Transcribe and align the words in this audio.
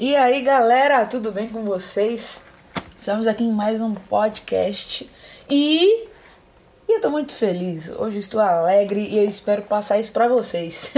E 0.00 0.16
aí, 0.16 0.42
galera, 0.42 1.06
tudo 1.06 1.30
bem 1.30 1.48
com 1.48 1.62
vocês? 1.62 2.44
Estamos 2.98 3.28
aqui 3.28 3.44
em 3.44 3.52
mais 3.52 3.80
um 3.80 3.94
podcast 3.94 5.08
e, 5.48 6.08
e 6.88 6.96
eu 6.96 7.00
tô 7.00 7.10
muito 7.10 7.30
feliz. 7.30 7.88
Hoje 7.90 8.18
estou 8.18 8.40
alegre 8.40 9.06
e 9.06 9.16
eu 9.16 9.24
espero 9.24 9.62
passar 9.62 10.00
isso 10.00 10.10
para 10.10 10.26
vocês. 10.26 10.92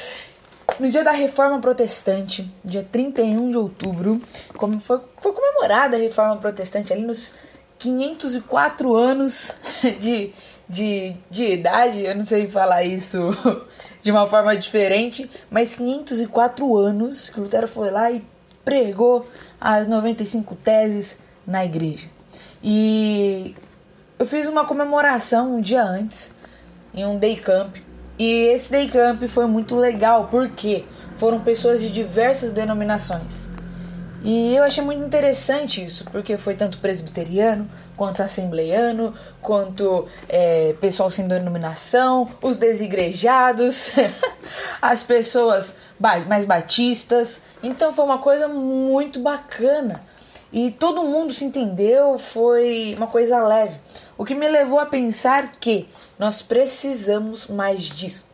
no 0.78 0.90
dia 0.90 1.02
da 1.02 1.10
Reforma 1.10 1.58
Protestante, 1.58 2.52
dia 2.62 2.86
31 2.92 3.50
de 3.50 3.56
outubro, 3.56 4.20
como 4.58 4.78
foi, 4.78 5.00
foi 5.22 5.32
comemorada 5.32 5.96
a 5.96 6.00
Reforma 6.00 6.36
Protestante 6.36 6.92
ali 6.92 7.06
nos 7.06 7.34
504 7.78 8.96
anos 8.96 9.54
de, 10.00 10.32
de, 10.68 11.14
de 11.30 11.44
idade, 11.52 12.04
eu 12.04 12.14
não 12.14 12.24
sei 12.24 12.48
falar 12.48 12.82
isso 12.82 13.18
de 14.02 14.10
uma 14.10 14.26
forma 14.26 14.56
diferente, 14.56 15.30
mas 15.50 15.74
504 15.74 16.76
anos 16.76 17.30
que 17.30 17.40
Lutero 17.40 17.68
foi 17.68 17.90
lá 17.90 18.10
e 18.10 18.24
pregou 18.64 19.26
as 19.60 19.86
95 19.86 20.54
teses 20.56 21.18
na 21.46 21.64
igreja. 21.64 22.06
E 22.62 23.54
eu 24.18 24.26
fiz 24.26 24.46
uma 24.46 24.64
comemoração 24.64 25.56
um 25.56 25.60
dia 25.60 25.82
antes, 25.82 26.30
em 26.92 27.06
um 27.06 27.18
day 27.18 27.36
camp, 27.36 27.76
e 28.18 28.48
esse 28.48 28.70
day 28.70 28.88
camp 28.88 29.22
foi 29.28 29.46
muito 29.46 29.76
legal 29.76 30.28
porque 30.28 30.84
foram 31.16 31.40
pessoas 31.40 31.80
de 31.80 31.90
diversas 31.90 32.52
denominações. 32.52 33.47
E 34.22 34.54
eu 34.54 34.64
achei 34.64 34.82
muito 34.82 35.04
interessante 35.04 35.84
isso, 35.84 36.04
porque 36.10 36.36
foi 36.36 36.54
tanto 36.54 36.78
presbiteriano, 36.78 37.68
quanto 37.96 38.22
assembleiano, 38.22 39.14
quanto 39.40 40.06
é, 40.28 40.74
pessoal 40.80 41.10
sem 41.10 41.26
denominação, 41.26 42.28
os 42.42 42.56
desigrejados, 42.56 43.90
as 44.82 45.02
pessoas 45.02 45.78
mais 45.98 46.44
batistas. 46.44 47.42
Então 47.62 47.92
foi 47.92 48.04
uma 48.04 48.18
coisa 48.18 48.48
muito 48.48 49.20
bacana. 49.20 50.02
E 50.52 50.70
todo 50.70 51.04
mundo 51.04 51.34
se 51.34 51.44
entendeu, 51.44 52.18
foi 52.18 52.94
uma 52.96 53.06
coisa 53.06 53.42
leve. 53.44 53.78
O 54.16 54.24
que 54.24 54.34
me 54.34 54.48
levou 54.48 54.80
a 54.80 54.86
pensar 54.86 55.52
que 55.60 55.86
nós 56.18 56.40
precisamos 56.40 57.46
mais 57.46 57.82
disso. 57.82 58.26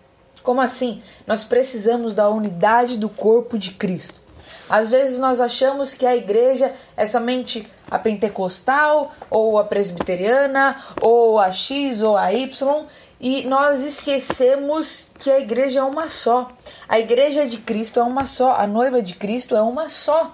Como 0.43 0.61
assim? 0.61 1.03
Nós 1.27 1.43
precisamos 1.43 2.15
da 2.15 2.29
unidade 2.29 2.99
do 2.99 3.09
corpo 3.09 3.59
de 3.59 3.73
Cristo. 3.73 4.24
Às 4.69 4.91
vezes 4.91 5.19
nós 5.19 5.41
achamos 5.41 5.95
que 5.95 6.07
a 6.07 6.17
igreja 6.17 6.73
é 6.97 7.07
somente 7.07 7.69
a 7.91 7.99
pentecostal, 7.99 9.13
ou 9.29 9.59
a 9.59 9.65
presbiteriana, 9.65 10.75
ou 11.01 11.39
a 11.39 11.53
X 11.53 12.01
ou 12.01 12.17
a 12.17 12.33
Y, 12.33 12.87
e 13.21 13.45
nós 13.45 13.83
esquecemos 13.83 15.11
que 15.19 15.31
a 15.31 15.39
igreja 15.39 15.81
é 15.81 15.83
uma 15.83 16.09
só. 16.09 16.51
A 16.89 16.99
igreja 16.99 17.47
de 17.47 17.59
Cristo 17.59 18.01
é 18.01 18.03
uma 18.03 18.27
só, 18.27 18.53
a 18.55 18.67
noiva 18.67 19.03
de 19.03 19.15
Cristo 19.15 19.55
é 19.55 19.63
uma 19.63 19.89
só. 19.89 20.33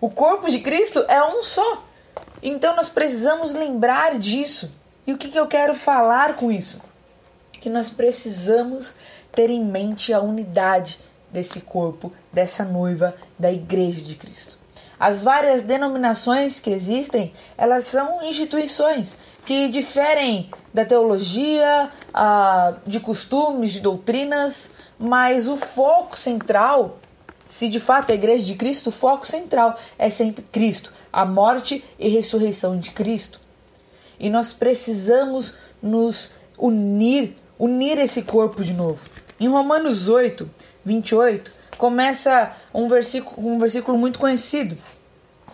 O 0.00 0.10
corpo 0.10 0.50
de 0.50 0.60
Cristo 0.60 1.04
é 1.08 1.22
um 1.24 1.42
só. 1.42 1.84
Então 2.42 2.76
nós 2.76 2.88
precisamos 2.88 3.52
lembrar 3.52 4.18
disso. 4.18 4.70
E 5.06 5.12
o 5.12 5.18
que, 5.18 5.28
que 5.28 5.38
eu 5.38 5.46
quero 5.46 5.74
falar 5.74 6.36
com 6.36 6.52
isso? 6.52 6.82
Que 7.52 7.70
nós 7.70 7.90
precisamos 7.90 8.94
ter 9.32 9.50
em 9.50 9.64
mente 9.64 10.12
a 10.12 10.20
unidade 10.20 10.98
desse 11.36 11.60
corpo, 11.60 12.10
dessa 12.32 12.64
noiva, 12.64 13.14
da 13.38 13.52
igreja 13.52 14.00
de 14.00 14.14
Cristo. 14.14 14.56
As 14.98 15.22
várias 15.22 15.62
denominações 15.62 16.58
que 16.58 16.70
existem, 16.70 17.34
elas 17.58 17.84
são 17.84 18.22
instituições 18.22 19.18
que 19.44 19.68
diferem 19.68 20.48
da 20.72 20.86
teologia, 20.86 21.90
de 22.86 22.98
costumes, 23.00 23.72
de 23.72 23.80
doutrinas, 23.80 24.70
mas 24.98 25.46
o 25.46 25.58
foco 25.58 26.18
central, 26.18 27.00
se 27.44 27.68
de 27.68 27.78
fato 27.78 28.08
é 28.08 28.12
a 28.14 28.16
igreja 28.16 28.42
de 28.42 28.54
Cristo, 28.54 28.86
o 28.86 28.92
foco 28.92 29.26
central 29.26 29.78
é 29.98 30.08
sempre 30.08 30.42
Cristo, 30.50 30.90
a 31.12 31.26
morte 31.26 31.84
e 31.98 32.08
ressurreição 32.08 32.78
de 32.78 32.92
Cristo. 32.92 33.38
E 34.18 34.30
nós 34.30 34.54
precisamos 34.54 35.52
nos 35.82 36.30
unir, 36.56 37.36
unir 37.58 37.98
esse 37.98 38.22
corpo 38.22 38.64
de 38.64 38.72
novo. 38.72 39.06
Em 39.38 39.48
Romanos 39.48 40.08
8, 40.08 40.48
28, 40.86 41.52
começa 41.76 42.52
um 42.72 42.88
versículo, 42.88 43.46
um 43.46 43.58
versículo 43.58 43.98
muito 43.98 44.18
conhecido, 44.18 44.78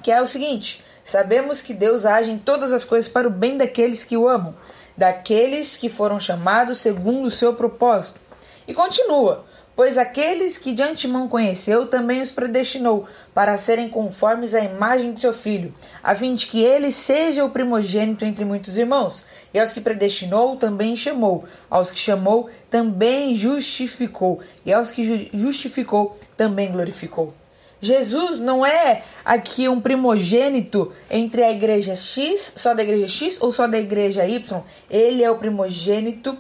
que 0.03 0.13
é 0.13 0.21
o 0.21 0.27
seguinte: 0.27 0.85
Sabemos 1.05 1.61
que 1.61 1.75
Deus 1.75 2.07
age 2.07 2.31
em 2.31 2.39
todas 2.39 2.73
as 2.73 2.85
coisas 2.85 3.11
para 3.11 3.27
o 3.27 3.31
bem 3.31 3.57
daqueles 3.57 4.05
que 4.05 4.17
o 4.17 4.29
amam, 4.29 4.55
daqueles 4.97 5.77
que 5.77 5.89
foram 5.89 6.21
chamados 6.21 6.79
segundo 6.79 7.27
o 7.27 7.31
seu 7.31 7.55
propósito. 7.55 8.21
E 8.69 8.75
continua: 8.75 9.45
Pois 9.75 9.97
aqueles 9.97 10.59
que 10.59 10.73
de 10.73 10.83
antemão 10.83 11.27
conheceu 11.27 11.87
também 11.87 12.21
os 12.21 12.31
predestinou 12.31 13.07
para 13.35 13.57
serem 13.57 13.89
conformes 13.89 14.55
à 14.55 14.61
imagem 14.61 15.15
de 15.15 15.21
seu 15.21 15.33
filho, 15.33 15.75
a 16.03 16.15
fim 16.15 16.35
de 16.35 16.47
que 16.47 16.63
ele 16.63 16.93
seja 16.93 17.43
o 17.43 17.51
primogênito 17.51 18.25
entre 18.25 18.45
muitos 18.45 18.77
irmãos. 18.77 19.25
E 19.53 19.59
aos 19.59 19.73
que 19.73 19.81
predestinou 19.81 20.57
também 20.57 20.95
chamou, 20.95 21.47
aos 21.71 21.91
que 21.91 21.99
chamou 21.99 22.51
também 22.71 23.35
justificou, 23.35 24.41
e 24.65 24.73
aos 24.73 24.91
que 24.91 25.31
justificou 25.33 26.19
também 26.37 26.71
glorificou. 26.71 27.35
Jesus 27.81 28.39
não 28.39 28.65
é 28.65 29.03
aqui 29.25 29.69
um 29.69 29.81
primogênito 29.81 30.93
entre 31.11 31.43
a 31.43 31.51
igreja 31.51 31.97
X, 31.97 32.55
só 32.57 32.75
da 32.75 32.83
igreja 32.83 33.09
X 33.09 33.43
ou 33.43 33.51
só 33.51 33.67
da 33.67 33.79
igreja 33.79 34.25
Y. 34.25 34.63
Ele 34.89 35.25
é 35.25 35.31
o 35.31 35.37
primogênito 35.37 36.39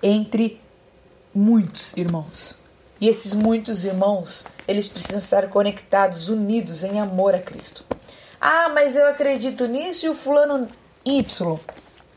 entre 0.00 0.60
muitos 1.34 1.96
irmãos. 1.96 2.56
E 3.00 3.08
esses 3.08 3.32
muitos 3.32 3.84
irmãos, 3.84 4.44
eles 4.66 4.88
precisam 4.88 5.20
estar 5.20 5.48
conectados, 5.48 6.28
unidos 6.28 6.82
em 6.82 6.98
amor 6.98 7.34
a 7.34 7.38
Cristo. 7.38 7.84
Ah, 8.40 8.68
mas 8.68 8.96
eu 8.96 9.06
acredito 9.06 9.66
nisso 9.66 10.06
e 10.06 10.08
o 10.08 10.14
fulano 10.14 10.68
Y. 11.04 11.60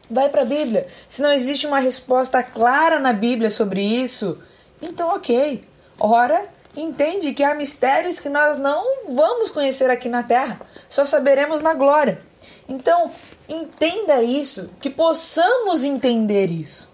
Vai 0.10 0.30
para 0.30 0.42
a 0.42 0.46
Bíblia. 0.46 0.88
Se 1.08 1.22
não 1.22 1.32
existe 1.32 1.68
uma 1.68 1.80
resposta 1.80 2.42
clara 2.42 3.00
na 3.00 3.14
Bíblia 3.14 3.50
sobre 3.50 3.82
isso, 3.82 4.42
então 4.82 5.16
ok. 5.16 5.64
Ora, 6.00 6.46
entende 6.76 7.34
que 7.34 7.44
há 7.44 7.54
mistérios 7.54 8.20
que 8.20 8.30
nós 8.30 8.58
não 8.58 9.06
vamos 9.08 9.52
conhecer 9.52 9.90
aqui 9.90 10.10
na 10.10 10.24
terra, 10.24 10.62
só 10.90 11.06
saberemos 11.06 11.62
na 11.62 11.74
glória. 11.76 12.20
Então, 12.68 13.12
entenda 13.48 14.24
isso, 14.24 14.70
que 14.80 14.90
possamos 14.90 15.84
entender 15.84 16.50
isso 16.50 16.91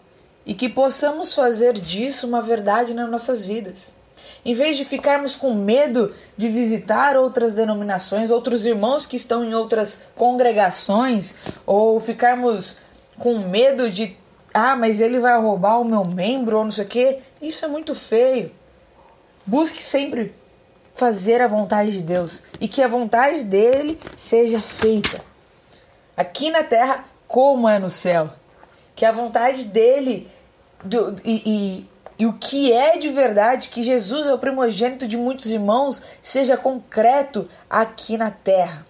e 0.48 0.56
que 0.56 0.70
possamos 0.70 1.36
fazer 1.36 1.74
disso 1.74 2.26
uma 2.26 2.42
verdade 2.42 2.94
nas 2.94 3.10
nossas 3.10 3.44
vidas. 3.44 3.94
Em 4.46 4.54
vez 4.54 4.78
de 4.78 4.86
ficarmos 4.86 5.36
com 5.36 5.54
medo 5.54 6.16
de 6.38 6.48
visitar 6.48 7.18
outras 7.18 7.54
denominações, 7.54 8.32
outros 8.32 8.66
irmãos 8.66 9.06
que 9.06 9.18
estão 9.18 9.44
em 9.44 9.54
outras 9.54 10.02
congregações, 10.16 11.36
ou 11.66 12.00
ficarmos 12.00 12.78
com 13.20 13.40
medo 13.40 13.90
de, 13.90 14.16
ah, 14.54 14.74
mas 14.74 15.02
ele 15.02 15.20
vai 15.20 15.38
roubar 15.38 15.82
o 15.82 15.86
meu 15.86 16.06
membro 16.06 16.58
ou 16.58 16.64
não 16.64 16.72
sei 16.72 16.86
o 16.86 16.88
que, 16.88 17.20
isso 17.42 17.66
é 17.66 17.68
muito 17.68 17.94
feio. 17.94 18.54
Busque 19.46 19.84
sempre 19.84 20.34
fazer 20.96 21.42
a 21.42 21.48
vontade 21.48 21.92
de 21.92 22.02
Deus 22.02 22.42
e 22.62 22.70
que 22.70 22.82
a 22.82 22.88
vontade 22.88 23.44
dele 23.44 24.00
seja 24.16 24.62
feita 24.62 25.22
aqui 26.16 26.50
na 26.50 26.64
terra 26.64 27.04
como 27.28 27.68
é 27.68 27.78
no 27.80 27.90
céu. 27.90 28.30
Que 28.96 29.06
a 29.06 29.12
vontade 29.12 29.66
dele 29.66 30.28
do, 30.84 31.16
e, 31.24 31.42
e, 31.46 31.90
e 32.20 32.26
o 32.26 32.34
que 32.34 32.72
é 32.72 32.98
de 32.98 33.10
verdade, 33.10 33.70
que 33.70 33.84
Jesus 33.84 34.26
é 34.28 34.34
o 34.34 34.40
primogênito 34.40 35.08
de 35.08 35.18
muitos 35.18 35.48
irmãos, 35.48 36.02
seja 36.22 36.58
concreto 36.58 37.50
aqui 37.70 38.18
na 38.18 38.32
terra. 38.32 38.86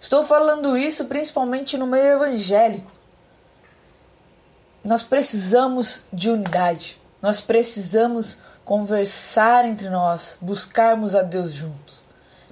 Estou 0.00 0.24
falando 0.24 0.76
isso 0.76 1.04
principalmente 1.04 1.78
no 1.78 1.86
meio 1.86 2.16
evangélico. 2.16 2.90
Nós 4.84 5.02
precisamos 5.02 6.02
de 6.12 6.28
unidade. 6.28 7.00
Nós 7.22 7.40
precisamos 7.40 8.36
conversar 8.64 9.64
entre 9.64 9.88
nós, 9.88 10.36
buscarmos 10.40 11.14
a 11.14 11.22
Deus 11.22 11.52
juntos, 11.52 12.02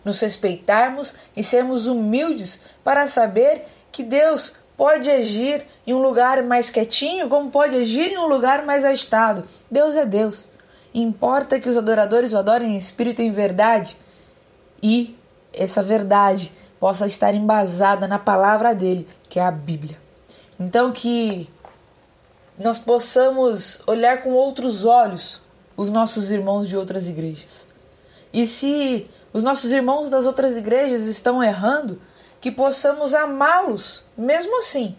nos 0.04 0.20
respeitarmos 0.20 1.14
e 1.36 1.42
sermos 1.42 1.86
humildes 1.86 2.62
para 2.84 3.06
saber 3.06 3.66
que 3.90 4.04
Deus 4.04 4.54
pode 4.80 5.10
agir 5.10 5.66
em 5.86 5.92
um 5.92 6.00
lugar 6.00 6.42
mais 6.42 6.70
quietinho, 6.70 7.28
como 7.28 7.50
pode 7.50 7.76
agir 7.76 8.12
em 8.12 8.16
um 8.16 8.26
lugar 8.26 8.64
mais 8.64 8.82
agitado. 8.82 9.44
Deus 9.70 9.94
é 9.94 10.06
Deus. 10.06 10.48
Importa 10.94 11.60
que 11.60 11.68
os 11.68 11.76
adoradores 11.76 12.32
o 12.32 12.38
adorem 12.38 12.72
em 12.72 12.78
espírito 12.78 13.20
e 13.20 13.26
em 13.26 13.30
verdade 13.30 13.94
e 14.82 15.14
essa 15.52 15.82
verdade 15.82 16.50
possa 16.80 17.06
estar 17.06 17.34
embasada 17.34 18.08
na 18.08 18.18
palavra 18.18 18.74
dele, 18.74 19.06
que 19.28 19.38
é 19.38 19.44
a 19.44 19.50
Bíblia. 19.50 19.98
Então 20.58 20.92
que 20.92 21.46
nós 22.58 22.78
possamos 22.78 23.82
olhar 23.86 24.22
com 24.22 24.32
outros 24.32 24.86
olhos 24.86 25.42
os 25.76 25.90
nossos 25.90 26.30
irmãos 26.30 26.66
de 26.66 26.78
outras 26.78 27.06
igrejas. 27.06 27.66
E 28.32 28.46
se 28.46 29.10
os 29.30 29.42
nossos 29.42 29.72
irmãos 29.72 30.08
das 30.08 30.24
outras 30.24 30.56
igrejas 30.56 31.02
estão 31.02 31.44
errando, 31.44 32.00
que 32.40 32.50
possamos 32.50 33.14
amá-los 33.14 34.04
mesmo 34.16 34.58
assim 34.58 34.96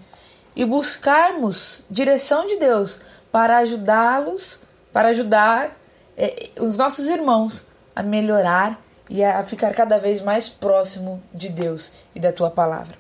e 0.55 0.65
buscarmos 0.65 1.83
direção 1.89 2.45
de 2.45 2.57
Deus 2.57 2.99
para 3.31 3.57
ajudá-los, 3.59 4.61
para 4.91 5.09
ajudar 5.09 5.77
é, 6.17 6.49
os 6.59 6.77
nossos 6.77 7.07
irmãos 7.07 7.65
a 7.95 8.03
melhorar 8.03 8.79
e 9.09 9.23
a 9.23 9.43
ficar 9.43 9.73
cada 9.73 9.97
vez 9.97 10.21
mais 10.21 10.47
próximo 10.47 11.21
de 11.33 11.49
Deus 11.49 11.91
e 12.15 12.19
da 12.19 12.31
tua 12.31 12.49
palavra. 12.49 12.95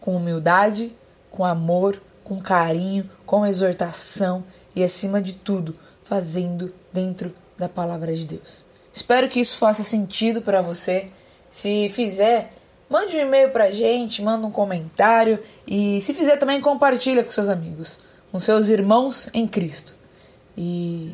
Com 0.00 0.16
humildade, 0.16 0.96
com 1.30 1.44
amor, 1.44 2.00
com 2.24 2.40
carinho, 2.40 3.08
com 3.26 3.46
exortação 3.46 4.44
e, 4.74 4.82
acima 4.82 5.20
de 5.20 5.34
tudo, 5.34 5.76
fazendo 6.04 6.72
dentro 6.92 7.34
da 7.56 7.68
palavra 7.68 8.14
de 8.14 8.24
Deus. 8.24 8.64
Espero 8.92 9.28
que 9.28 9.40
isso 9.40 9.56
faça 9.56 9.82
sentido 9.82 10.42
para 10.42 10.62
você. 10.62 11.10
Se 11.50 11.88
fizer, 11.90 12.52
mande 12.90 13.16
um 13.16 13.20
e-mail 13.20 13.50
para 13.50 13.64
a 13.64 13.70
gente, 13.70 14.20
manda 14.20 14.44
um 14.44 14.50
comentário 14.50 15.38
e, 15.64 16.00
se 16.00 16.12
fizer, 16.12 16.36
também 16.36 16.60
compartilha 16.60 17.22
com 17.22 17.30
seus 17.30 17.48
amigos, 17.48 18.00
com 18.32 18.40
seus 18.40 18.68
irmãos 18.68 19.30
em 19.32 19.46
Cristo. 19.46 19.94
E 20.58 21.12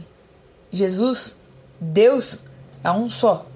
Jesus, 0.72 1.36
Deus, 1.78 2.42
é 2.82 2.90
um 2.90 3.10
só 3.10 3.46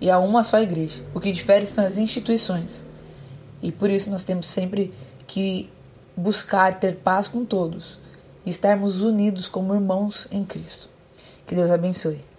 e 0.00 0.10
há 0.10 0.18
uma 0.18 0.42
só 0.42 0.58
igreja. 0.58 1.02
O 1.14 1.20
que 1.20 1.32
difere 1.32 1.66
são 1.66 1.84
as 1.84 1.98
instituições. 1.98 2.82
E 3.62 3.70
por 3.70 3.90
isso 3.90 4.10
nós 4.10 4.24
temos 4.24 4.48
sempre 4.48 4.92
que 5.26 5.70
buscar 6.16 6.78
ter 6.80 6.96
paz 6.96 7.28
com 7.28 7.44
todos 7.44 7.98
e 8.44 8.50
estarmos 8.50 9.00
unidos 9.02 9.48
como 9.48 9.74
irmãos 9.74 10.26
em 10.30 10.44
Cristo. 10.44 10.88
Que 11.46 11.54
Deus 11.54 11.70
abençoe. 11.70 12.35